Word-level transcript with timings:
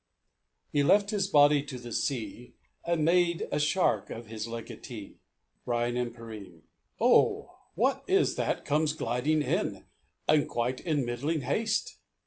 "He 0.71 0.81
left 0.81 1.11
his 1.11 1.27
body 1.27 1.61
to 1.61 1.77
the 1.77 1.91
sea, 1.91 2.55
And 2.83 3.05
made 3.05 3.47
a 3.51 3.59
shark 3.59 4.07
his 4.09 4.47
legatee." 4.47 5.19
BRYAN 5.65 5.95
AND 5.95 6.15
PERENNE. 6.15 6.63
"Oh! 6.99 7.51
what 7.75 8.03
is 8.07 8.33
that 8.33 8.65
comes 8.65 8.93
gliding 8.93 9.43
in, 9.43 9.85
And 10.27 10.49
quite 10.49 10.79
in 10.79 11.05
middling 11.05 11.41
haste? 11.41 11.97